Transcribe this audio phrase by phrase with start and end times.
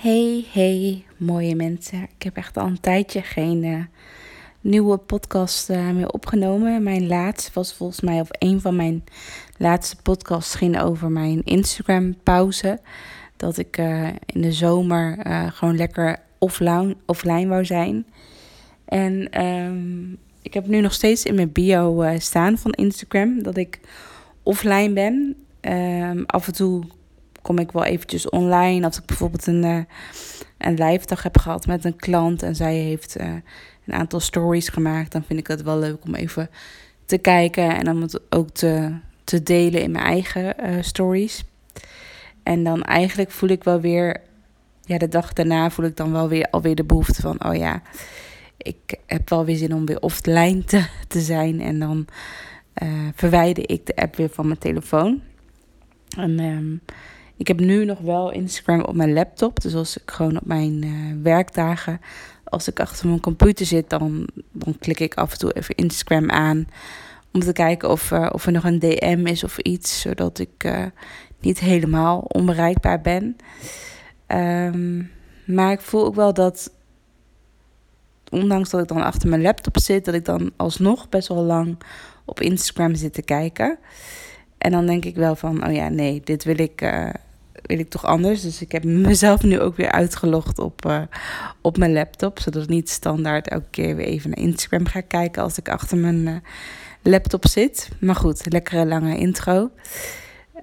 [0.00, 2.02] Hey, hey, mooie mensen.
[2.02, 3.84] Ik heb echt al een tijdje geen uh,
[4.60, 6.82] nieuwe podcast uh, meer opgenomen.
[6.82, 9.04] Mijn laatste was volgens mij, of een van mijn
[9.56, 12.80] laatste podcasts ging over mijn Instagram-pauze.
[13.36, 15.18] Dat ik uh, in de zomer
[15.52, 16.18] gewoon lekker
[17.06, 18.06] offline, wou zijn.
[18.84, 23.80] En um, ik heb nu nog steeds in mijn bio staan van Instagram dat ik
[24.42, 25.34] offline ben.
[25.60, 26.84] Um, af en toe
[27.42, 28.86] kom ik wel eventjes online.
[28.86, 29.82] Als ik bijvoorbeeld een, uh,
[30.58, 33.26] een live dag heb gehad met een klant en zij heeft uh,
[33.86, 36.50] een aantal stories gemaakt, dan vind ik het wel leuk om even
[37.04, 41.44] te kijken en om het ook te, te delen in mijn eigen uh, stories.
[42.42, 44.20] En dan eigenlijk voel ik wel weer,
[44.84, 47.82] ja, de dag daarna voel ik dan wel weer alweer de behoefte van, oh ja,
[48.56, 51.60] ik heb wel weer zin om weer offline te, te zijn.
[51.60, 52.06] En dan
[53.14, 55.22] verwijder ik de app weer van mijn telefoon.
[56.16, 56.80] En um,
[57.40, 59.60] ik heb nu nog wel Instagram op mijn laptop.
[59.60, 62.00] Dus als ik gewoon op mijn uh, werkdagen,
[62.44, 64.28] als ik achter mijn computer zit, dan,
[64.78, 66.66] klik ik af en toe even Instagram aan.
[67.32, 70.64] Om te kijken of, uh, of er nog een DM is of iets, zodat ik
[70.64, 70.84] uh,
[71.40, 73.36] niet helemaal onbereikbaar ben.
[74.26, 75.10] Um,
[75.46, 76.72] maar ik voel ook wel dat,
[78.30, 81.78] ondanks dat ik dan achter mijn laptop zit, dat ik dan alsnog best wel lang
[82.24, 83.78] op Instagram zit te kijken.
[84.58, 86.80] En dan denk ik wel van, oh ja, nee, dit wil ik,
[87.62, 88.42] wil ik toch anders.
[88.42, 91.02] Dus ik heb mezelf nu ook weer uitgelogd op, uh,
[91.60, 92.38] op mijn laptop.
[92.38, 95.98] Zodat ik niet standaard elke keer weer even naar Instagram ga kijken als ik achter
[95.98, 96.36] mijn uh,
[97.02, 97.88] laptop zit.
[98.00, 99.70] Maar goed, lekkere lange intro.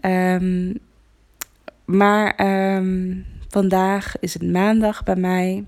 [0.01, 0.79] Um,
[1.85, 5.65] maar um, vandaag is het maandag bij mij.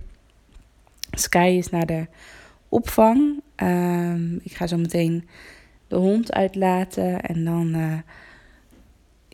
[1.12, 2.08] Sky is naar de
[2.70, 3.42] opvang.
[3.56, 5.28] Um, ik ga zo meteen
[5.88, 7.76] de hond uitlaten en dan...
[7.76, 7.98] Uh,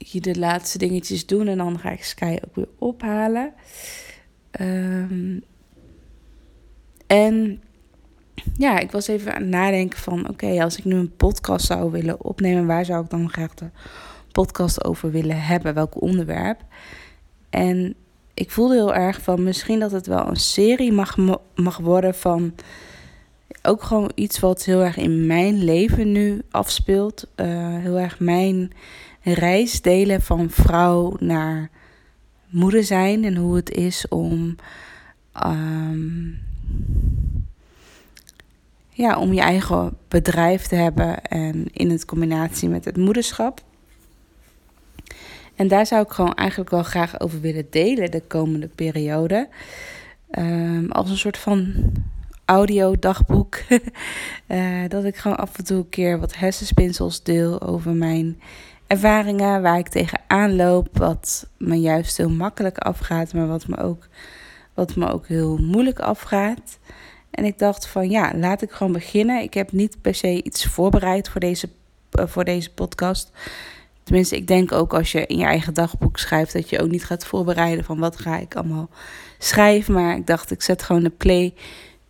[0.08, 3.54] hier de laatste dingetjes doen en dan ga ik Sky ook weer ophalen.
[4.62, 5.44] Um,
[7.08, 7.62] en
[8.58, 10.30] ja, ik was even aan het nadenken van...
[10.30, 12.66] oké, als ik nu een podcast zou willen opnemen...
[12.66, 13.70] waar zou ik dan graag de
[14.32, 15.74] podcast over willen hebben?
[15.74, 16.62] Welk onderwerp?
[17.50, 17.96] En
[18.34, 19.44] ik voelde heel erg van...
[19.44, 21.18] misschien dat het wel een serie mag,
[21.56, 22.54] mag worden van...
[23.66, 27.28] ook gewoon iets wat heel erg in mijn leven nu afspeelt.
[27.36, 27.46] Uh,
[27.78, 28.72] heel erg mijn
[29.22, 31.70] reis delen van vrouw naar
[32.50, 34.56] moeder zijn en hoe het is om,
[35.46, 36.40] um,
[38.90, 43.64] ja, om je eigen bedrijf te hebben en in het combinatie met het moederschap.
[45.56, 49.48] En daar zou ik gewoon eigenlijk wel graag over willen delen de komende periode.
[50.32, 51.74] Um, als een soort van
[52.46, 53.58] audiodagboek.
[54.48, 58.42] uh, dat ik gewoon af en toe een keer wat hersenspinsels deel over mijn
[58.88, 64.08] ervaringen waar ik tegenaan loop, wat me juist heel makkelijk afgaat, maar wat me ook,
[64.74, 66.80] wat me ook heel moeilijk afgaat.
[67.32, 69.42] En ik dacht van ja, laat ik gewoon beginnen.
[69.42, 71.70] Ik heb niet per se iets voorbereid voor deze,
[72.20, 73.32] uh, voor deze podcast.
[74.04, 77.06] Tenminste, ik denk ook als je in je eigen dagboek schrijft, dat je ook niet
[77.06, 78.90] gaat voorbereiden van wat ga ik allemaal
[79.38, 79.94] schrijven.
[79.94, 81.10] Maar ik dacht, ik zet gewoon de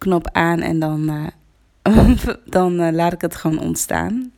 [0.06, 1.10] play-knop aan en dan,
[1.84, 4.32] uh, dan uh, laat ik het gewoon ontstaan.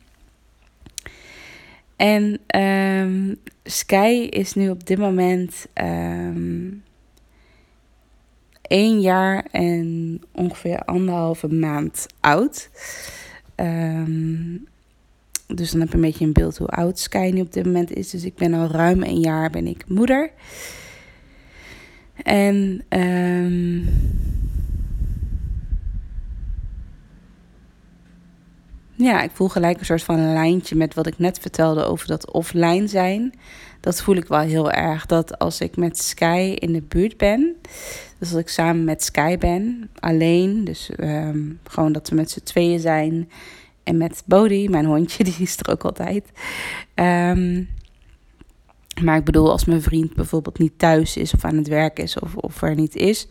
[1.96, 6.82] En um, Sky is nu op dit moment um,
[8.62, 12.70] één jaar en ongeveer anderhalve maand oud.
[13.56, 14.66] Um,
[15.46, 17.92] dus dan heb je een beetje een beeld hoe oud Sky nu op dit moment
[17.92, 18.10] is.
[18.10, 20.30] Dus ik ben al ruim een jaar ben ik moeder.
[22.22, 23.88] En um,
[28.98, 32.06] Ja, ik voel gelijk een soort van een lijntje met wat ik net vertelde over
[32.06, 33.34] dat offline zijn.
[33.80, 35.06] Dat voel ik wel heel erg.
[35.06, 37.56] Dat als ik met Sky in de buurt ben,
[38.18, 42.42] dus als ik samen met Sky ben, alleen, dus um, gewoon dat we met z'n
[42.42, 43.30] tweeën zijn.
[43.82, 46.24] En met Bodhi, mijn hondje, die is er ook altijd.
[46.94, 47.68] Um,
[49.02, 52.18] maar ik bedoel, als mijn vriend bijvoorbeeld niet thuis is of aan het werk is
[52.18, 53.28] of, of er niet is,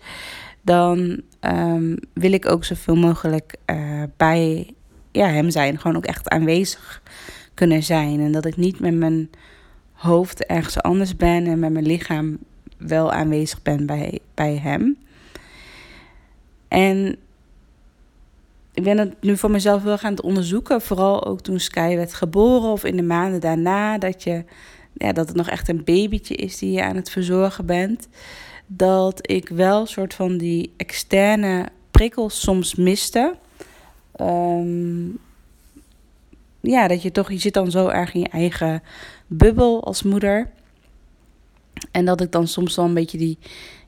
[0.62, 4.74] dan um, wil ik ook zoveel mogelijk uh, bij
[5.12, 5.80] ja, hem zijn.
[5.80, 7.02] Gewoon ook echt aanwezig
[7.54, 8.20] kunnen zijn.
[8.20, 9.30] En dat ik niet met mijn
[9.92, 12.38] hoofd ergens anders ben en met mijn lichaam
[12.78, 14.98] wel aanwezig ben bij, bij hem.
[16.68, 17.18] En
[18.74, 20.82] ik ben het nu voor mezelf wel gaan onderzoeken.
[20.82, 23.98] Vooral ook toen Sky werd geboren of in de maanden daarna.
[23.98, 24.44] Dat, je,
[24.94, 28.08] ja, dat het nog echt een babytje is die je aan het verzorgen bent.
[28.68, 33.36] Dat ik wel soort van die externe prikkels soms miste.
[34.22, 35.18] Um,
[36.60, 38.84] ja, dat je toch, je zit dan zo erg in je eigen
[39.28, 40.50] bubbel als moeder.
[41.92, 43.38] En dat ik dan soms wel een beetje die,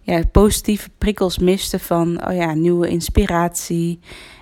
[0.02, 4.00] ja, positieve prikkels miste van, oh ja, nieuwe inspiratie.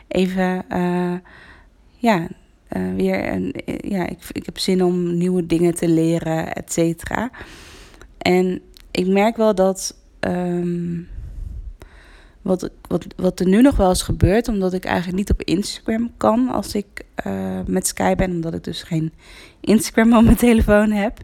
[0.07, 1.13] Even, uh,
[1.97, 2.27] ja,
[2.69, 7.31] uh, weer, een, ja ik, ik heb zin om nieuwe dingen te leren, et cetera.
[8.17, 8.61] En
[8.91, 9.95] ik merk wel dat.
[10.19, 11.07] Um,
[12.47, 16.11] wat, wat, wat er nu nog wel eens gebeurt, omdat ik eigenlijk niet op Instagram
[16.17, 19.13] kan als ik uh, met Sky ben, omdat ik dus geen
[19.59, 21.17] Instagram op mijn telefoon heb.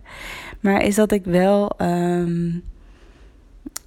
[0.60, 2.64] Maar is dat ik wel um,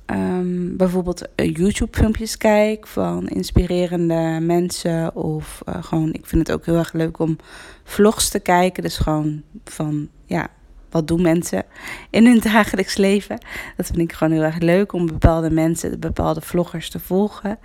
[0.06, 5.14] um, bijvoorbeeld YouTube-filmpjes kijk van inspirerende mensen.
[5.14, 7.36] Of uh, gewoon, ik vind het ook heel erg leuk om
[7.84, 8.82] vlogs te kijken.
[8.82, 10.48] Dus gewoon van, ja,
[10.90, 11.64] wat doen mensen
[12.10, 13.38] in hun dagelijks leven.
[13.76, 17.58] Dat vind ik gewoon heel erg leuk om bepaalde mensen, bepaalde vloggers te volgen.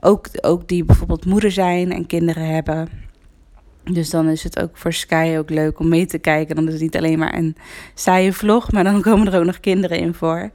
[0.00, 2.88] Ook, ook die bijvoorbeeld moeder zijn en kinderen hebben.
[3.84, 6.56] Dus dan is het ook voor Sky ook leuk om mee te kijken.
[6.56, 7.56] Dan is het niet alleen maar een
[7.94, 10.50] saaie vlog, maar dan komen er ook nog kinderen in voor.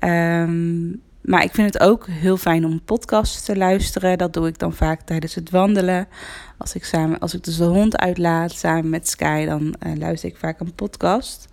[0.00, 4.18] Um, maar ik vind het ook heel fijn om podcasts te luisteren.
[4.18, 6.08] Dat doe ik dan vaak tijdens het wandelen.
[6.58, 10.28] Als ik, samen, als ik dus de hond uitlaat samen met Sky, dan uh, luister
[10.28, 11.48] ik vaak een podcast.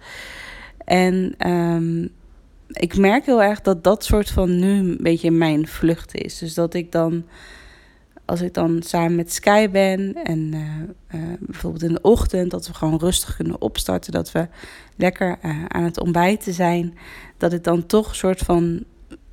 [0.85, 2.09] En um,
[2.67, 6.37] ik merk heel erg dat dat soort van nu een beetje mijn vlucht is.
[6.37, 7.25] Dus dat ik dan,
[8.25, 12.67] als ik dan samen met Sky ben en uh, uh, bijvoorbeeld in de ochtend, dat
[12.67, 14.47] we gewoon rustig kunnen opstarten, dat we
[14.95, 15.37] lekker
[15.67, 16.97] aan het ontbijten zijn,
[17.37, 18.83] dat ik dan toch een soort van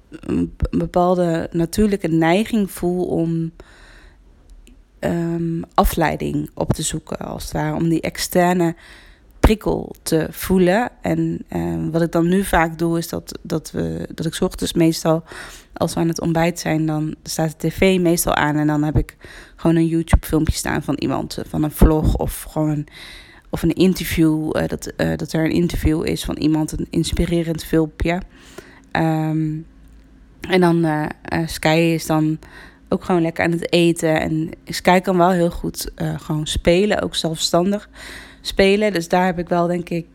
[0.09, 3.53] een bepaalde natuurlijke neiging voel om
[5.01, 8.77] um, afleiding op te zoeken, als het ware, om die externe
[9.41, 10.91] prikkel te voelen.
[11.03, 14.73] En um, wat ik dan nu vaak doe, is dat, dat, we, dat ik ochtends
[14.73, 15.25] meestal,
[15.73, 18.97] als we aan het ontbijt zijn, dan staat de tv meestal aan en dan heb
[18.97, 19.17] ik
[19.57, 22.87] gewoon een YouTube-filmpje staan van iemand, van een vlog of gewoon
[23.51, 27.65] of een interview, uh, dat, uh, dat er een interview is van iemand, een inspirerend
[27.65, 28.21] filmpje.
[28.93, 29.67] Um,
[30.49, 32.39] en dan uh, uh, Sky is dan
[32.89, 34.21] ook gewoon lekker aan het eten.
[34.21, 37.89] En Sky kan wel heel goed uh, gewoon spelen, ook zelfstandig
[38.41, 38.93] spelen.
[38.93, 40.07] Dus daar heb ik wel, denk ik,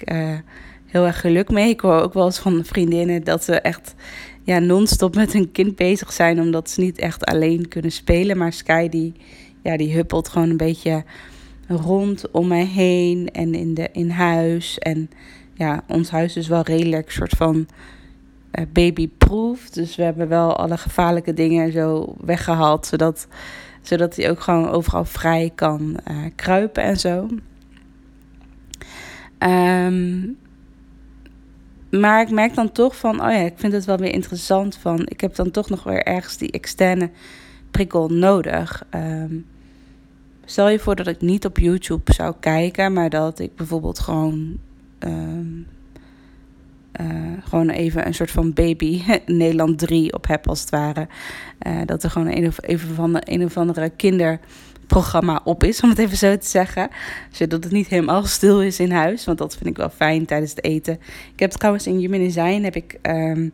[0.86, 1.69] heel erg geluk mee.
[1.69, 3.95] Ik hoor ook wel eens van vriendinnen dat ze echt
[4.44, 8.38] ja, non-stop met hun kind bezig zijn, omdat ze niet echt alleen kunnen spelen.
[8.38, 9.13] Maar Sky die,
[9.63, 11.04] ja, die huppelt gewoon een beetje
[11.68, 14.80] rond om mij heen en in, de, in huis.
[14.80, 15.10] En
[15.54, 17.68] ja, ons huis is wel redelijk soort van
[18.74, 19.69] babyproof.
[19.69, 22.86] Dus we hebben wel alle gevaarlijke dingen zo weggehaald.
[22.86, 23.27] Zodat,
[23.81, 27.27] zodat hij ook gewoon overal vrij kan uh, kruipen en zo.
[29.39, 30.38] Um,
[31.92, 35.00] maar ik merk dan toch van, oh ja, ik vind het wel weer interessant van,
[35.06, 37.09] ik heb dan toch nog weer ergens die externe
[37.71, 38.83] prikkel nodig.
[38.95, 39.45] Um,
[40.45, 44.57] stel je voor dat ik niet op YouTube zou kijken, maar dat ik bijvoorbeeld gewoon
[45.00, 45.68] um,
[47.01, 47.07] uh,
[47.43, 51.07] gewoon even een soort van baby Nederland 3 op heb als het ware.
[51.67, 55.89] Uh, dat er gewoon een of, even van een of andere kinderprogramma op is, om
[55.89, 56.89] het even zo te zeggen.
[57.31, 60.51] Zodat het niet helemaal stil is in huis, want dat vind ik wel fijn tijdens
[60.51, 60.99] het eten.
[61.33, 63.51] Ik heb trouwens in Human Design, heb ik, um,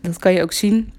[0.00, 0.92] dat kan je ook zien,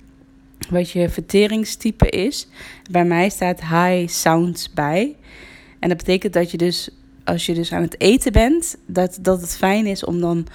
[0.70, 2.48] wat je verteringstype is.
[2.92, 5.16] Bij mij staat high sounds bij.
[5.80, 6.90] En dat betekent dat je dus
[7.26, 10.48] als je dus aan het eten bent, dat, dat het fijn is om dan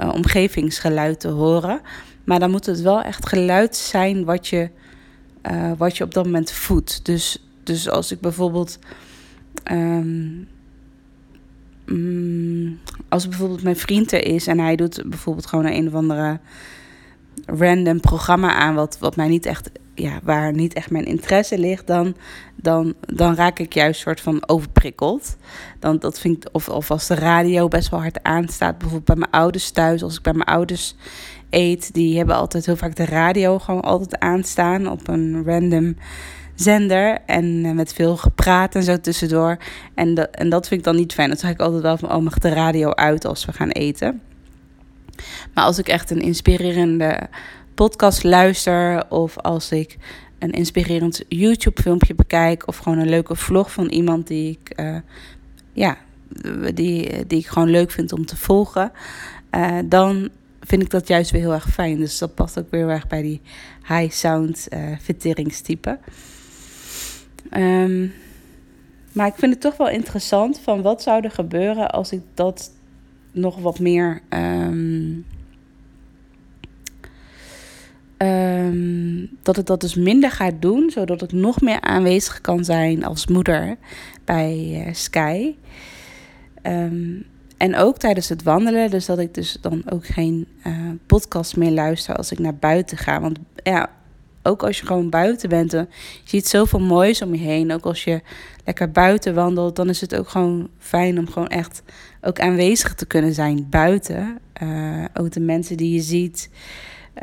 [0.00, 1.80] uh, omgevingsgeluid te horen.
[2.24, 4.70] Maar dan moet het wel echt geluid zijn wat je,
[5.50, 7.04] uh, wat je op dat moment voedt.
[7.04, 8.78] Dus, dus als ik bijvoorbeeld.
[9.72, 10.48] Um,
[11.86, 15.94] um, als bijvoorbeeld mijn vriend er is en hij doet bijvoorbeeld gewoon een, een of
[15.94, 16.40] andere
[17.46, 21.86] random programma aan, wat, wat mij niet echt ja, waar niet echt mijn interesse ligt,
[21.86, 22.16] dan,
[22.56, 25.36] dan, dan raak ik juist soort van overprikkeld.
[25.80, 29.16] Dan, dat vind ik, of, of als de radio best wel hard aanstaat, bijvoorbeeld bij
[29.16, 30.96] mijn ouders thuis, als ik bij mijn ouders
[31.50, 35.96] eet, die hebben altijd heel vaak de radio gewoon altijd aanstaan op een random
[36.54, 39.56] zender en eh, met veel gepraat en zo tussendoor.
[39.94, 41.28] En, dat en dat vind ik dan niet fijn.
[41.28, 44.22] Dan zeg ik altijd wel van, oh, mag de radio uit als we gaan eten.
[45.54, 47.28] Maar als ik echt een inspirerende
[47.74, 49.96] podcast luister of als ik
[50.38, 54.96] een inspirerend YouTube filmpje bekijk of gewoon een leuke vlog van iemand die ik uh,
[55.72, 55.96] ja,
[56.74, 58.92] die, die ik gewoon leuk vind om te volgen,
[59.50, 60.28] uh, dan
[60.60, 61.98] vind ik dat juist weer heel erg fijn.
[61.98, 63.40] Dus dat past ook weer erg bij die
[63.88, 65.98] high sound uh, verteringstype.
[67.52, 68.12] Um,
[69.12, 72.70] maar ik vind het toch wel interessant van wat zou er gebeuren als ik dat
[73.38, 75.24] nog wat meer um,
[78.22, 83.04] Um, dat ik dat dus minder ga doen, zodat ik nog meer aanwezig kan zijn
[83.04, 83.76] als moeder
[84.24, 85.54] bij uh, Sky.
[86.62, 87.24] Um,
[87.56, 91.70] en ook tijdens het wandelen, dus dat ik dus dan ook geen uh, podcast meer
[91.70, 93.20] luister als ik naar buiten ga.
[93.20, 93.90] Want ja,
[94.48, 95.86] ook als je gewoon buiten bent, je
[96.24, 97.72] ziet zoveel moois om je heen.
[97.72, 98.20] Ook als je
[98.64, 101.82] lekker buiten wandelt, dan is het ook gewoon fijn om gewoon echt
[102.20, 104.38] ook aanwezig te kunnen zijn buiten.
[104.62, 106.50] Uh, ook de mensen die je ziet.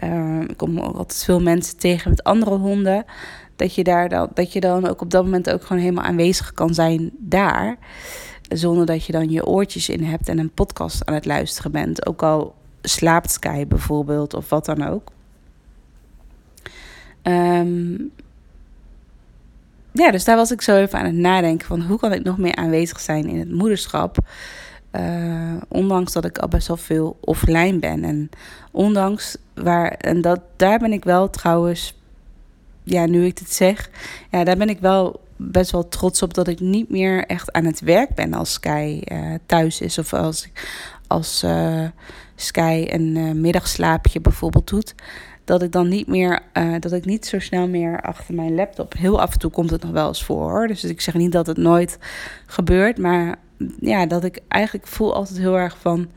[0.03, 3.05] Uh, ik kom altijd veel mensen tegen met andere honden.
[3.55, 6.53] Dat je, daar dan, dat je dan ook op dat moment ook gewoon helemaal aanwezig
[6.53, 7.77] kan zijn daar.
[8.49, 12.05] Zonder dat je dan je oortjes in hebt en een podcast aan het luisteren bent.
[12.05, 15.13] Ook al slaapt Sky bijvoorbeeld of wat dan ook.
[17.27, 18.11] Um,
[19.95, 22.37] ja, dus daar was ik zo even aan het nadenken van hoe kan ik nog
[22.37, 24.17] meer aanwezig zijn in het moederschap.
[24.91, 28.03] Uh, ondanks dat ik al best wel veel offline ben.
[28.03, 28.29] En
[28.71, 31.99] ondanks waar, en dat, daar ben ik wel trouwens,
[32.83, 33.89] ja, nu ik dit zeg,
[34.31, 37.65] ja, daar ben ik wel best wel trots op dat ik niet meer echt aan
[37.65, 39.97] het werk ben als Sky uh, thuis is.
[39.97, 40.49] Of als,
[41.07, 41.87] als uh,
[42.35, 44.95] Sky een middagslaapje bijvoorbeeld doet
[45.45, 48.93] dat ik dan niet meer, uh, dat ik niet zo snel meer achter mijn laptop.
[48.93, 50.67] Heel af en toe komt het nog wel eens voor hoor.
[50.67, 51.97] Dus ik zeg niet dat het nooit
[52.45, 52.97] gebeurt.
[52.97, 53.35] Maar
[53.79, 56.07] ja, dat ik eigenlijk voel altijd heel erg van.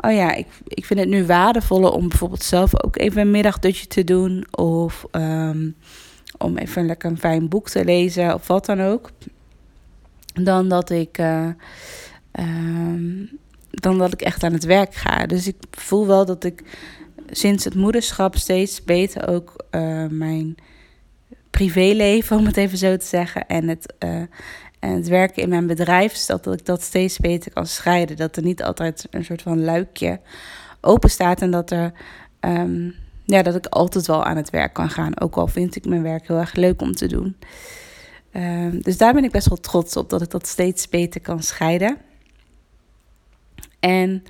[0.00, 3.86] Oh ja, ik, ik vind het nu waardevoller om bijvoorbeeld zelf ook even een middagdutje
[3.86, 4.46] te doen.
[4.50, 5.76] Of um,
[6.38, 9.10] om even lekker een fijn boek te lezen of wat dan ook.
[10.34, 11.18] Dan dat ik.
[11.18, 11.48] Uh,
[12.32, 13.38] um,
[13.70, 15.26] dan dat ik echt aan het werk ga.
[15.26, 16.62] Dus ik voel wel dat ik
[17.30, 20.56] sinds het moederschap steeds beter ook uh, mijn
[21.50, 24.10] privéleven, om het even zo te zeggen, en het, uh,
[24.78, 28.16] en het werken in mijn bedrijf, dat, ik dat steeds beter kan scheiden.
[28.16, 30.20] Dat er niet altijd een soort van luikje
[30.80, 31.92] open staat en dat er.
[32.40, 32.94] Um,
[33.24, 35.20] ja, dat ik altijd wel aan het werk kan gaan.
[35.20, 37.36] Ook al vind ik mijn werk heel erg leuk om te doen.
[38.32, 41.42] Um, dus daar ben ik best wel trots op dat ik dat steeds beter kan
[41.42, 41.96] scheiden.
[43.80, 44.24] En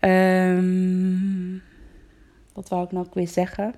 [0.00, 1.62] um,
[2.58, 3.74] wat wou ik nou ook weer zeggen?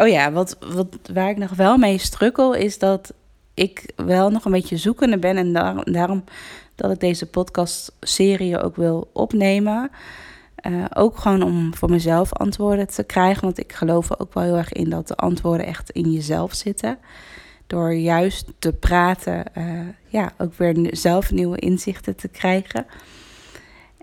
[0.00, 3.14] Oh ja, wat, wat, waar ik nog wel mee strukkel is dat
[3.54, 5.36] ik wel nog een beetje zoekende ben.
[5.36, 6.24] En daar, daarom
[6.74, 9.90] dat ik deze podcast-serie ook wil opnemen.
[10.66, 13.44] Uh, ook gewoon om voor mezelf antwoorden te krijgen.
[13.44, 16.54] Want ik geloof er ook wel heel erg in dat de antwoorden echt in jezelf
[16.54, 16.98] zitten.
[17.66, 22.86] Door juist te praten, uh, ja, ook weer zelf nieuwe inzichten te krijgen.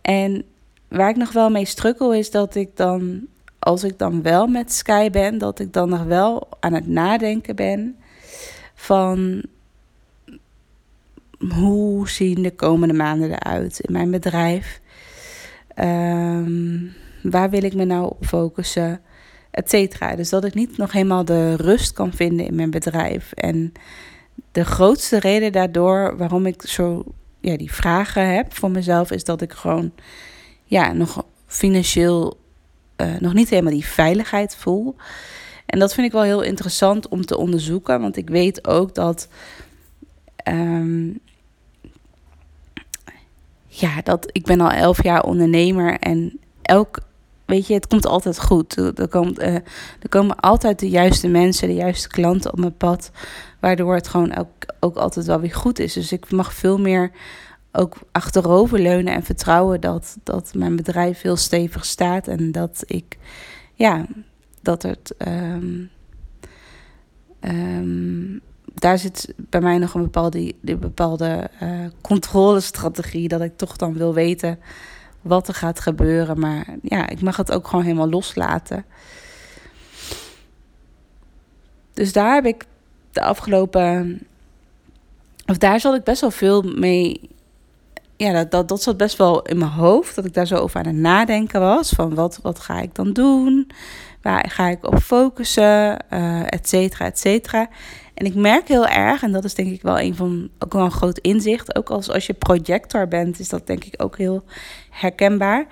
[0.02, 0.46] En
[0.92, 3.28] waar ik nog wel mee strukkel is dat ik dan,
[3.60, 7.56] als ik dan wel met Sky ben, dat ik dan nog wel aan het nadenken
[7.56, 7.96] ben
[8.76, 9.44] van
[11.50, 14.82] hoe zien de komende maanden eruit in mijn bedrijf?
[15.80, 16.94] Um,
[17.24, 19.02] waar wil ik me nou op focussen?
[19.52, 20.16] Et cetera.
[20.16, 23.32] Dus dat ik niet nog helemaal de rust kan vinden in mijn bedrijf.
[23.32, 23.72] En
[24.52, 27.04] de grootste reden daardoor waarom ik zo
[27.40, 29.92] ja, die vragen heb voor mezelf, is dat ik gewoon
[30.72, 32.38] ja, nog financieel
[32.98, 34.96] uh, nog niet helemaal die veiligheid voel.
[35.66, 39.28] En dat vind ik wel heel interessant om te onderzoeken, want ik weet ook dat.
[40.48, 41.20] Um,
[43.68, 47.00] ja, dat ik ben al elf jaar ondernemer en elk,
[47.46, 48.78] weet je, het komt altijd goed.
[48.78, 49.56] Er, komt, uh,
[50.00, 53.12] er komen altijd de juiste mensen, de juiste klanten op mijn pad,
[53.60, 54.48] waardoor het gewoon ook,
[54.80, 55.94] ook altijd wel weer goed is.
[55.94, 57.12] Dus ik mag veel meer
[57.72, 63.18] ook achteroverleunen en vertrouwen dat, dat mijn bedrijf heel stevig staat en dat ik,
[63.74, 64.06] ja,
[64.62, 65.16] dat het.
[65.28, 65.90] Um,
[67.42, 68.42] um,
[68.74, 73.28] daar zit bij mij nog een bepaalde, die bepaalde uh, controlestrategie.
[73.28, 74.60] Dat ik toch dan wil weten
[75.22, 76.40] wat er gaat gebeuren.
[76.40, 78.86] Maar ja, ik mag het ook gewoon helemaal loslaten.
[81.94, 82.66] Dus daar heb ik
[83.12, 84.20] de afgelopen.
[85.46, 87.30] Of daar zal ik best wel veel mee
[88.22, 90.16] ja, dat, dat, dat zat best wel in mijn hoofd.
[90.16, 91.90] Dat ik daar zo over aan het nadenken was.
[91.90, 93.72] Van wat, wat ga ik dan doen?
[94.22, 96.06] Waar ga ik op focussen?
[96.14, 97.70] Uh, et cetera, et cetera.
[98.14, 100.84] En ik merk heel erg, en dat is denk ik wel een van ook wel
[100.84, 101.76] een groot inzicht.
[101.76, 104.44] Ook als, als je projector bent, is dat denk ik ook heel
[104.90, 105.66] herkenbaar.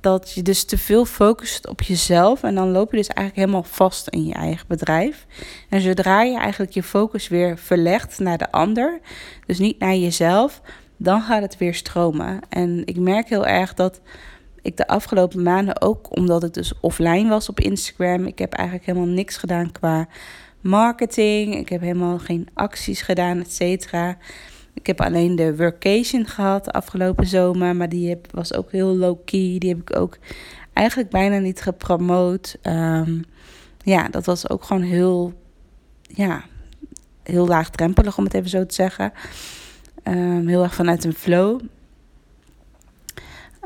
[0.00, 2.42] Dat je dus te veel focust op jezelf.
[2.42, 5.26] En dan loop je dus eigenlijk helemaal vast in je eigen bedrijf.
[5.68, 9.00] En zodra je eigenlijk je focus weer verlegt naar de ander,
[9.46, 10.60] dus niet naar jezelf,
[10.96, 12.40] dan gaat het weer stromen.
[12.48, 14.00] En ik merk heel erg dat
[14.62, 18.88] ik de afgelopen maanden ook, omdat ik dus offline was op Instagram, ik heb eigenlijk
[18.88, 20.08] helemaal niks gedaan qua
[20.60, 21.54] marketing.
[21.54, 24.16] Ik heb helemaal geen acties gedaan, et cetera.
[24.74, 28.96] Ik heb alleen de workation gehad de afgelopen zomer, maar die heb, was ook heel
[28.96, 29.58] low-key.
[29.58, 30.18] Die heb ik ook
[30.72, 32.56] eigenlijk bijna niet gepromoot.
[32.62, 33.24] Um,
[33.82, 35.32] ja, dat was ook gewoon heel,
[36.02, 36.44] ja,
[37.22, 39.12] heel laagdrempelig, om het even zo te zeggen.
[40.06, 41.60] Ehm, heel erg vanuit een flow.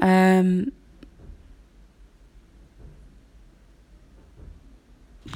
[0.02, 0.70] Um,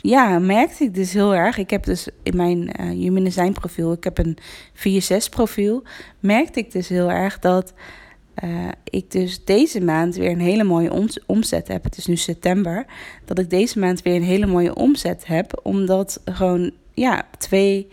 [0.02, 1.58] ja, merkte ik dus heel erg.
[1.58, 4.38] Ik heb dus in mijn uh, Human Design profiel, ik heb een
[5.26, 5.82] 4-6 profiel,
[6.20, 7.72] merkte ik dus heel erg dat
[8.44, 11.84] uh, ik dus deze maand weer een hele mooie omzet heb.
[11.84, 12.86] Het is nu september.
[13.24, 15.60] Dat ik deze maand weer een hele mooie omzet heb.
[15.62, 17.88] Omdat gewoon, ja, twee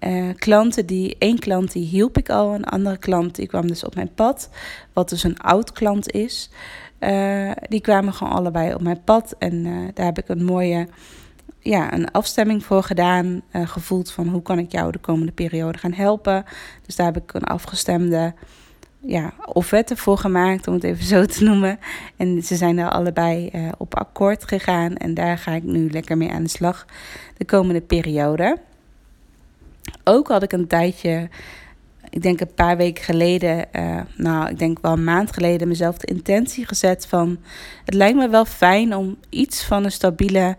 [0.00, 1.16] uh, klanten die...
[1.18, 2.54] één klant die hielp ik al.
[2.54, 4.50] Een andere klant die kwam dus op mijn pad.
[4.92, 6.50] Wat dus een oud klant is.
[7.00, 9.34] Uh, die kwamen gewoon allebei op mijn pad.
[9.38, 9.62] En
[9.94, 10.88] daar heb ik een mooie
[11.60, 13.42] ja, een afstemming voor gedaan.
[13.52, 16.44] Gevoeld van hoe kan ik jou de komende periode gaan helpen.
[16.86, 18.34] Dus daar heb ik een afgestemde
[19.00, 21.78] ja, offerte voor gemaakt, om het even zo te noemen.
[22.16, 24.94] En ze zijn daar allebei op akkoord gegaan.
[24.94, 26.86] En daar ga ik nu lekker mee aan de slag
[27.36, 28.58] de komende periode.
[30.08, 31.28] Ook had ik een tijdje,
[32.08, 35.96] ik denk een paar weken geleden, uh, nou, ik denk wel een maand geleden, mezelf
[35.96, 37.38] de intentie gezet van:
[37.84, 40.56] het lijkt me wel fijn om iets van een stabiele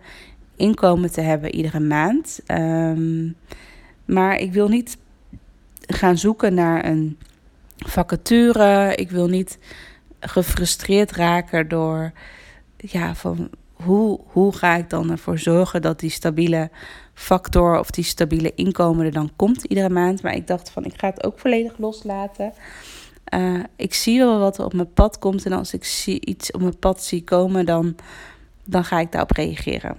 [0.56, 2.40] inkomen te hebben iedere maand.
[2.48, 3.36] Um,
[4.06, 4.98] maar ik wil niet
[5.88, 7.18] gaan zoeken naar een
[7.78, 8.96] vacature.
[8.96, 9.58] Ik wil niet
[10.20, 12.12] gefrustreerd raken door
[12.78, 16.70] ja, van hoe, hoe ga ik dan ervoor zorgen dat die stabiele
[17.18, 20.22] factor of die stabiele inkomen er dan komt iedere maand.
[20.22, 22.54] Maar ik dacht van ik ga het ook volledig loslaten.
[23.34, 25.46] Uh, ik zie wel wat er op mijn pad komt.
[25.46, 27.96] En als ik zie, iets op mijn pad zie komen, dan,
[28.66, 29.96] dan ga ik daarop reageren.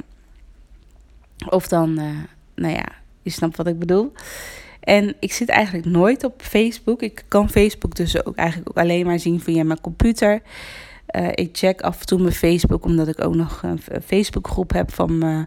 [1.49, 2.17] Of dan, uh,
[2.55, 2.87] nou ja,
[3.23, 4.13] je snapt wat ik bedoel.
[4.81, 7.03] En ik zit eigenlijk nooit op Facebook.
[7.03, 10.43] Ik kan Facebook dus ook eigenlijk ook alleen maar zien via mijn computer.
[11.17, 14.95] Uh, ik check af en toe mijn Facebook, omdat ik ook nog een Facebookgroep heb
[14.95, 15.47] van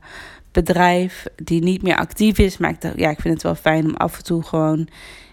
[0.51, 2.58] bedrijf die niet meer actief is.
[2.58, 4.88] Maar ik ja, ik vind het wel fijn om af en toe gewoon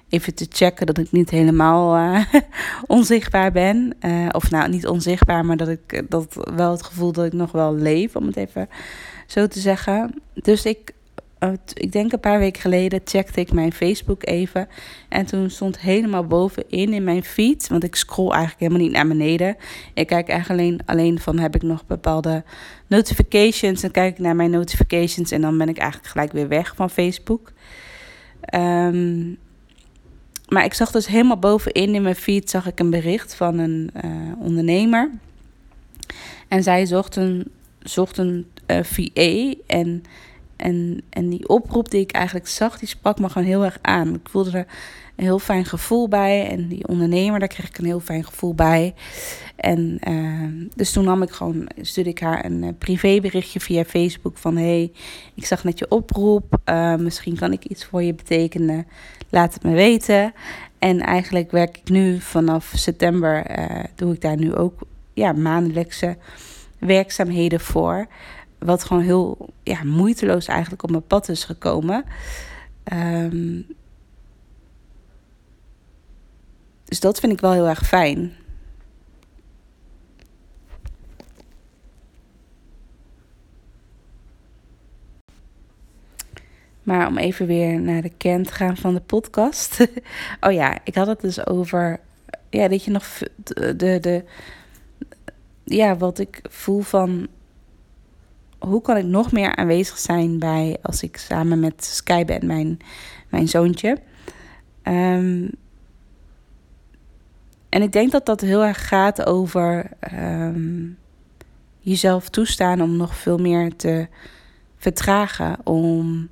[0.08, 2.24] even te checken dat ik niet helemaal uh,
[2.86, 3.94] onzichtbaar ben.
[4.00, 7.52] Uh, of nou, niet onzichtbaar, maar dat ik dat wel het gevoel dat ik nog
[7.52, 8.68] wel leef, om het even
[9.26, 10.14] zo te zeggen.
[10.34, 10.92] Dus ik
[11.74, 14.68] ik denk een paar weken geleden checkte ik mijn Facebook even.
[15.08, 17.68] En toen stond helemaal bovenin in mijn feed.
[17.68, 19.56] Want ik scroll eigenlijk helemaal niet naar beneden.
[19.94, 22.44] Ik kijk eigenlijk alleen, alleen van heb ik nog bepaalde
[22.86, 23.80] notifications.
[23.80, 25.30] Dan kijk ik naar mijn notifications.
[25.30, 27.52] En dan ben ik eigenlijk gelijk weer weg van Facebook.
[28.54, 29.38] Um,
[30.48, 33.90] maar ik zag dus helemaal bovenin in mijn feed zag ik een bericht van een
[34.04, 35.10] uh, ondernemer.
[36.48, 37.50] En zij zocht een,
[37.82, 39.54] zocht een uh, eh, VA.
[39.66, 40.02] En
[40.58, 44.14] en, en die oproep die ik eigenlijk zag, die sprak me gewoon heel erg aan.
[44.14, 44.66] Ik voelde er
[45.16, 46.48] een heel fijn gevoel bij.
[46.48, 48.94] En die ondernemer, daar kreeg ik een heel fijn gevoel bij.
[49.56, 54.38] En uh, dus toen nam ik gewoon, stuurde ik haar een uh, privéberichtje via Facebook
[54.38, 54.56] van...
[54.56, 54.92] hey,
[55.34, 58.86] ik zag net je oproep, uh, misschien kan ik iets voor je betekenen.
[59.28, 60.32] Laat het me weten.
[60.78, 63.46] En eigenlijk werk ik nu vanaf september,
[63.94, 64.80] doe ik daar nu ook
[65.14, 66.16] ja, maandelijkse
[66.78, 68.06] werkzaamheden voor...
[68.58, 72.04] Wat gewoon heel ja, moeiteloos eigenlijk op mijn pad is gekomen.
[72.92, 73.66] Um,
[76.84, 78.32] dus dat vind ik wel heel erg fijn.
[86.82, 89.86] Maar om even weer naar de kern te gaan van de podcast.
[90.40, 92.00] oh ja, ik had het dus over.
[92.50, 93.04] Ja, dat je nog.
[93.34, 94.24] De, de, de,
[95.64, 97.28] ja, wat ik voel van
[98.58, 102.78] hoe kan ik nog meer aanwezig zijn bij als ik samen met Sky ben, mijn,
[103.28, 103.98] mijn zoontje.
[104.82, 105.50] Um,
[107.68, 110.98] en ik denk dat dat heel erg gaat over um,
[111.78, 114.08] jezelf toestaan om nog veel meer te
[114.76, 115.56] vertragen.
[115.64, 116.28] Om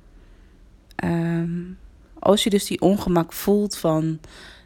[1.03, 1.77] um,
[2.19, 4.19] als je dus die ongemak voelt van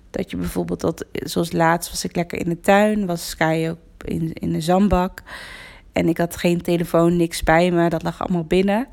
[0.10, 4.08] dat je bijvoorbeeld dat, zoals laatst was ik lekker in de tuin, was Sky ook
[4.08, 5.24] in, in de zandbak.
[5.92, 7.90] En ik had geen telefoon, niks bij me.
[7.90, 8.88] Dat lag allemaal binnen.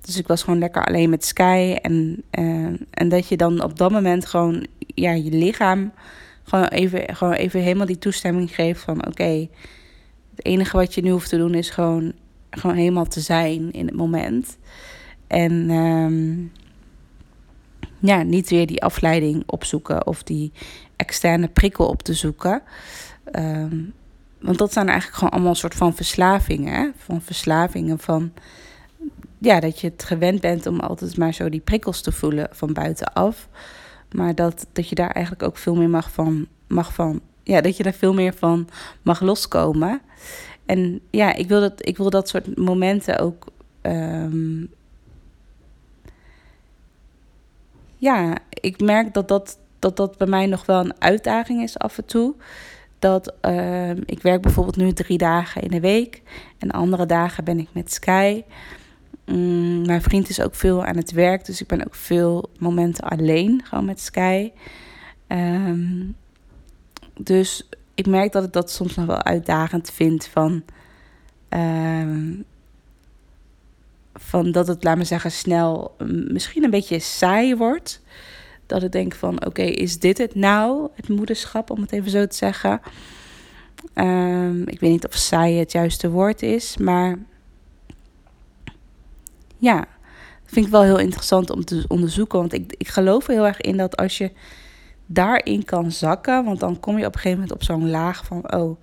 [0.00, 1.76] Dus ik was gewoon lekker alleen met Sky.
[1.82, 5.92] En, uh, en dat je dan op dat moment gewoon ja, je lichaam
[6.42, 9.48] gewoon even, gewoon even helemaal die toestemming geeft van oké,
[10.30, 12.12] het enige wat je nu hoeft te doen is gewoon,
[12.50, 14.58] gewoon helemaal te zijn in het moment.
[15.26, 16.52] En um,
[17.98, 20.52] ja, niet weer die afleiding opzoeken of die
[20.96, 22.62] externe prikkel op te zoeken.
[23.32, 23.92] Um,
[24.46, 26.74] want dat zijn eigenlijk gewoon allemaal een soort van verslavingen.
[26.74, 26.88] Hè?
[26.96, 28.32] Van verslavingen van.
[29.38, 32.72] Ja, dat je het gewend bent om altijd maar zo die prikkels te voelen van
[32.72, 33.48] buitenaf.
[34.12, 37.20] Maar dat, dat je daar eigenlijk ook veel meer mag van, mag van.
[37.42, 38.68] Ja, dat je daar veel meer van
[39.02, 40.00] mag loskomen.
[40.66, 43.46] En ja, ik wil dat, ik wil dat soort momenten ook.
[43.82, 44.68] Um,
[47.96, 51.98] ja, ik merk dat dat dat dat bij mij nog wel een uitdaging is af
[51.98, 52.34] en toe.
[52.98, 56.22] Dat ehm, ik werk bijvoorbeeld nu drie dagen in de week.
[56.58, 58.42] En andere dagen ben ik met Sky.
[59.26, 61.44] Mm, mijn vriend is ook veel aan het werk.
[61.44, 63.60] Dus ik ben ook veel momenten alleen.
[63.64, 64.52] Gewoon met Sky.
[65.26, 66.04] Ehm,
[67.18, 70.26] dus ik merk dat ik dat soms nog wel uitdagend vind.
[70.26, 70.64] Van,
[71.48, 72.32] ehm,
[74.14, 78.02] van dat het, laat me zeggen, snel mm, misschien een beetje saai wordt.
[78.66, 80.88] Dat ik denk van, oké, is dit het nou?
[80.94, 82.80] Het moederschap, om het even zo te zeggen.
[83.94, 87.18] Um, ik weet niet of saai het juiste woord is, maar
[89.58, 89.84] ja,
[90.44, 92.38] vind ik wel heel interessant om te onderzoeken.
[92.38, 94.30] Want ik, ik geloof er heel erg in dat als je
[95.06, 98.54] daarin kan zakken, want dan kom je op een gegeven moment op zo'n laag van,
[98.54, 98.80] oh,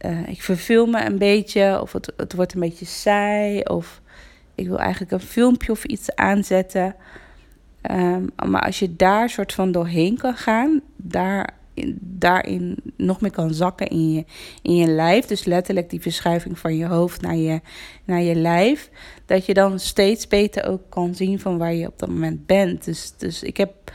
[0.00, 4.00] uh, ik verveel me een beetje, of het, het wordt een beetje saai, of
[4.54, 6.94] ik wil eigenlijk een filmpje of iets aanzetten.
[7.90, 11.54] Um, maar als je daar soort van doorheen kan gaan, daar,
[12.00, 14.24] daarin nog meer kan zakken in je,
[14.62, 15.26] in je lijf.
[15.26, 17.60] Dus letterlijk die verschuiving van je hoofd naar je,
[18.04, 18.90] naar je lijf.
[19.26, 22.84] Dat je dan steeds beter ook kan zien van waar je op dat moment bent.
[22.84, 23.92] Dus, dus ik heb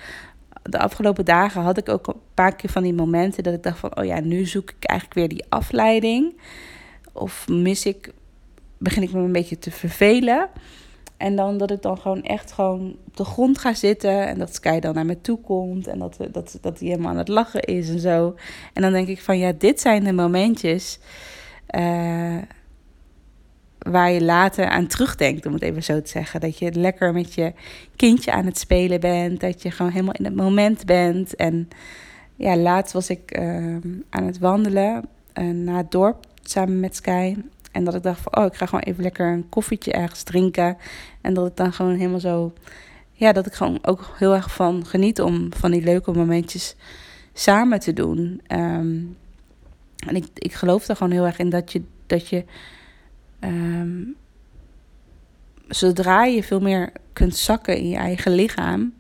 [0.63, 3.79] de afgelopen dagen had ik ook een paar keer van die momenten dat ik dacht
[3.79, 6.39] van, oh ja, nu zoek ik eigenlijk weer die afleiding.
[7.12, 8.13] Of mis ik,
[8.77, 10.49] begin ik me een beetje te vervelen.
[11.17, 14.28] En dan dat ik dan gewoon echt gewoon op de grond ga zitten.
[14.28, 15.88] En dat Sky dan naar me toe komt.
[15.88, 18.36] En dat, dat, dat hij helemaal aan het lachen is en zo.
[18.73, 20.99] En dan denk ik van ja, dit zijn de momentjes.
[21.76, 22.38] Uh,
[23.78, 26.39] waar je later aan terugdenkt, om het even zo te zeggen.
[26.39, 27.54] Dat je lekker met je
[27.95, 29.39] kindje aan het spelen bent.
[29.39, 31.36] Dat je gewoon helemaal in het moment bent.
[31.36, 31.69] En
[32.36, 33.78] ja, laatst was ik uh,
[34.10, 37.36] aan het wandelen uh, naar het dorp samen met Sky.
[37.73, 40.77] En dat ik dacht van, oh, ik ga gewoon even lekker een koffietje ergens drinken.
[41.21, 42.53] En dat ik dan gewoon helemaal zo...
[43.12, 46.75] Ja, dat ik gewoon ook heel erg van geniet om van die leuke momentjes
[47.33, 48.41] samen te doen.
[48.47, 49.17] Um,
[50.07, 51.81] en ik, ik geloof er gewoon heel erg in dat je...
[52.05, 52.45] Dat je
[53.39, 54.15] um,
[55.67, 58.93] zodra je veel meer kunt zakken in je eigen lichaam...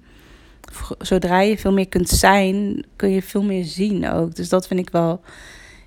[0.97, 4.35] Zodra je veel meer kunt zijn, kun je veel meer zien ook.
[4.35, 5.21] Dus dat vind ik wel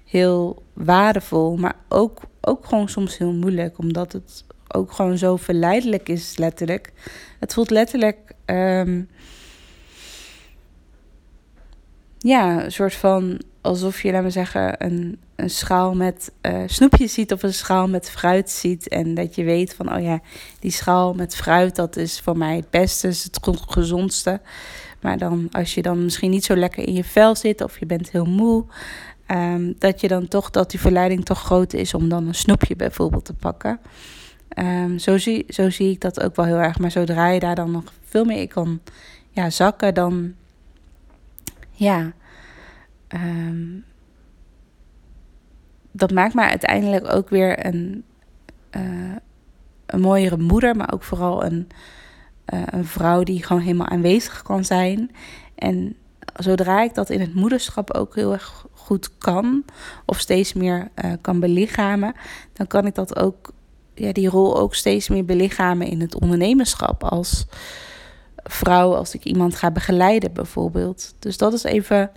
[0.05, 1.57] heel waardevol.
[1.57, 3.79] Maar ook, ook gewoon soms heel moeilijk.
[3.79, 6.93] Omdat het ook gewoon zo verleidelijk is, letterlijk.
[7.39, 8.33] Het voelt letterlijk.
[8.47, 9.09] Um,
[12.19, 17.13] ja, een soort van alsof je, laat me zeggen, een, een schaal met uh, snoepjes
[17.13, 18.89] ziet of een schaal met fruit ziet.
[18.89, 20.21] En dat je weet van, oh ja,
[20.61, 24.41] die schaal met fruit, dat is voor mij het beste, is het gezondste.
[25.01, 27.87] Maar dan, als je dan misschien niet zo lekker in je vel zit of je
[27.87, 28.65] bent heel moe,
[29.31, 32.77] um, dat je dan toch, dat die verleiding toch groot is om dan een snoepje
[32.77, 33.79] bijvoorbeeld te pakken.
[34.59, 36.79] Um, zo, zie, zo zie ik dat ook wel heel erg.
[36.79, 38.81] Maar zodra je daar dan nog veel meer in kan
[39.31, 40.35] ja, zakken, dan
[41.71, 42.13] ja.
[43.09, 43.85] Um,
[45.91, 48.05] dat maakt mij uiteindelijk ook weer een,
[48.77, 49.17] uh,
[49.87, 51.69] een mooiere moeder, maar ook vooral een,
[52.55, 55.11] uh, een vrouw die gewoon helemaal aanwezig kan zijn.
[55.55, 55.97] En
[56.35, 59.65] zodra ik dat in het moederschap ook heel erg goed kan,
[60.05, 62.15] of steeds meer uh, kan belichamen,
[62.53, 63.53] dan kan ik dat ook
[63.95, 67.47] ja, die rol ook steeds meer belichamen in het ondernemerschap als
[68.37, 71.15] vrouw, als ik iemand ga begeleiden bijvoorbeeld.
[71.19, 72.11] Dus dat is even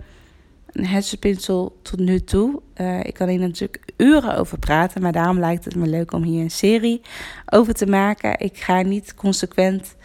[0.72, 2.62] een hersenspinsel tot nu toe.
[2.76, 6.22] Uh, ik kan hier natuurlijk uren over praten, maar daarom lijkt het me leuk om
[6.22, 7.00] hier een serie
[7.46, 8.38] over te maken.
[8.38, 9.96] Ik ga niet consequent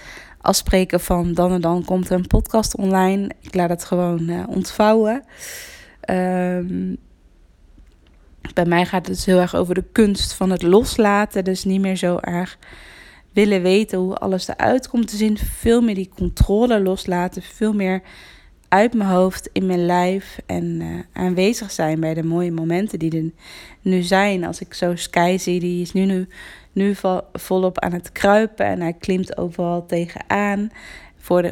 [0.45, 3.29] afspreken van dan en dan komt er een podcast online.
[3.41, 5.23] Ik laat het gewoon uh, ontvouwen.
[6.10, 6.97] Um,
[8.53, 11.43] bij mij gaat het dus heel erg over de kunst van het loslaten.
[11.43, 12.58] Dus niet meer zo erg
[13.34, 15.38] willen weten hoe alles eruit komt te zien.
[15.38, 17.41] Veel meer die controle loslaten.
[17.41, 18.01] Veel meer
[18.75, 20.38] uit mijn hoofd, in mijn lijf.
[20.45, 23.31] En uh, aanwezig zijn bij de mooie momenten die er
[23.81, 24.43] nu zijn.
[24.43, 26.27] Als ik zo Sky zie, die is nu, nu,
[26.71, 26.95] nu
[27.33, 28.65] volop aan het kruipen.
[28.65, 30.69] En hij klimt overal tegenaan.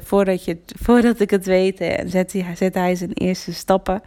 [0.03, 4.01] Voordat, je, voordat ik het weet, en zet hij, zet hij zijn eerste stappen.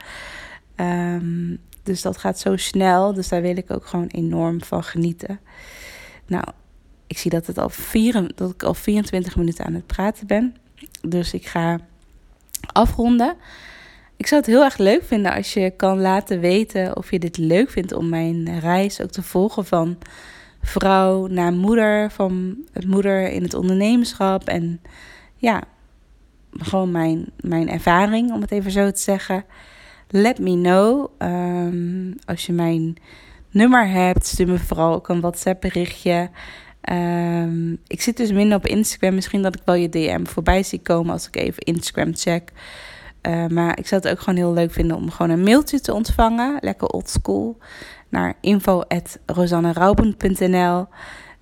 [0.76, 3.14] Um, dus dat gaat zo snel.
[3.14, 5.40] Dus daar wil ik ook gewoon enorm van genieten.
[6.26, 6.44] Nou,
[7.06, 10.56] ik zie dat, het al vier, dat ik al 24 minuten aan het praten ben.
[11.02, 11.80] Dus ik ga
[12.72, 13.34] afronden.
[14.16, 17.36] Ik zou het heel erg leuk vinden als je kan laten weten of je dit
[17.36, 19.98] leuk vindt om mijn reis ook te volgen van
[20.62, 24.80] vrouw naar moeder, van het moeder in het ondernemerschap en
[25.36, 25.62] ja,
[26.58, 29.44] gewoon mijn, mijn ervaring, om het even zo te zeggen.
[30.08, 31.10] Let me know.
[31.18, 32.96] Um, als je mijn
[33.50, 36.30] nummer hebt, stuur me vooral ook een WhatsApp berichtje.
[36.92, 39.14] Um, ik zit dus minder op Instagram.
[39.14, 42.52] Misschien dat ik wel je DM voorbij zie komen als ik even Instagram check.
[43.22, 45.94] Uh, maar ik zou het ook gewoon heel leuk vinden om gewoon een mailtje te
[45.94, 46.58] ontvangen.
[46.60, 47.58] Lekker oldschool.
[48.08, 50.86] Naar info.rosannerauben.nl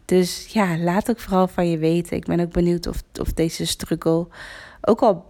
[0.04, 2.16] Dus ja, laat ook vooral van je weten.
[2.16, 4.26] Ik ben ook benieuwd of, of deze struggle...
[4.80, 5.24] Ook al,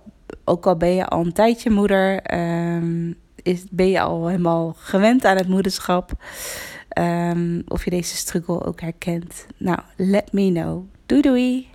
[0.45, 2.35] ook al ben je al een tijdje moeder...
[2.35, 6.13] Um, is, ben je al helemaal gewend aan het moederschap...
[6.99, 9.47] Um, of je deze struggle ook herkent.
[9.57, 10.85] Nou, let me know.
[11.07, 11.74] Doei doei!